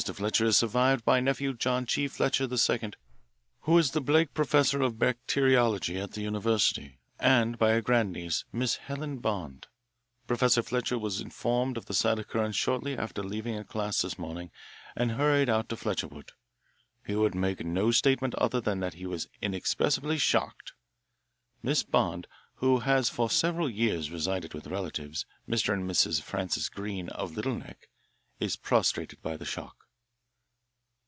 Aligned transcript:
Fletcher 0.15 0.45
is 0.45 0.57
survived 0.57 1.05
by 1.05 1.19
a 1.19 1.21
nephew, 1.21 1.53
John 1.53 1.85
G. 1.85 2.07
Fletcher, 2.07 2.47
II., 2.51 2.93
who 3.61 3.77
is 3.77 3.91
the 3.91 4.01
Blake 4.01 4.33
professor 4.33 4.81
of 4.81 4.97
bacteriology 4.97 5.99
at 5.99 6.13
the 6.13 6.23
University, 6.23 6.97
and 7.19 7.55
by 7.59 7.73
a 7.73 7.83
grandniece, 7.83 8.43
Miss 8.51 8.77
Helen 8.77 9.19
Bond. 9.19 9.67
Professor 10.25 10.63
Fletcher 10.63 10.97
was 10.97 11.21
informed 11.21 11.77
of 11.77 11.85
the 11.85 11.93
sad 11.93 12.17
occurrence 12.17 12.55
shortly 12.55 12.97
after 12.97 13.21
leaving 13.21 13.55
a 13.55 13.63
class 13.63 14.01
this 14.01 14.17
morning 14.17 14.49
and 14.95 15.11
hurried 15.11 15.49
out 15.49 15.69
to 15.69 15.75
Fletcherwood. 15.77 16.31
He 17.05 17.15
would 17.15 17.35
make 17.35 17.63
no 17.63 17.91
statement 17.91 18.33
other 18.35 18.59
than 18.59 18.79
that 18.79 18.95
he 18.95 19.05
was 19.05 19.27
inexpressibly 19.39 20.17
shocked. 20.17 20.73
Miss 21.61 21.83
Bond, 21.83 22.25
who 22.55 22.79
has 22.79 23.07
for 23.11 23.29
several 23.29 23.69
years 23.69 24.09
resided 24.09 24.55
with 24.55 24.65
relatives, 24.65 25.27
Mr. 25.47 25.71
and 25.75 25.87
Mrs. 25.87 26.23
Francis 26.23 26.69
Greene 26.69 27.09
of 27.09 27.35
Little 27.35 27.53
Neck, 27.55 27.87
is 28.39 28.55
prostrated 28.57 29.21
by 29.21 29.37
the 29.37 29.45
shock. 29.45 29.75